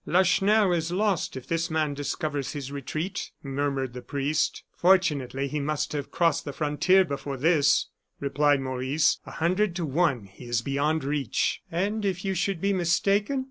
[0.07, 4.63] "Lacheneur is lost if this man discovers his retreat," murmured the priest.
[4.75, 7.85] "Fortunately, he must have crossed the frontier before this,"
[8.19, 9.19] replied Maurice.
[9.27, 13.39] "A hundred to one he is beyond reach." "And if you should be mistaken.